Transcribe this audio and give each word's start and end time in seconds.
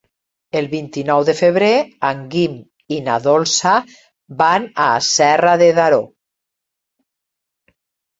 El 0.59 0.67
vint-i-nou 0.69 1.25
de 1.25 1.33
febrer 1.39 1.73
en 2.07 2.23
Guim 2.31 2.55
i 2.95 2.97
na 3.07 3.17
Dolça 3.25 3.73
van 4.39 4.65
a 4.87 4.87
Serra 5.09 5.53
de 5.63 5.69
Daró. 5.81 6.01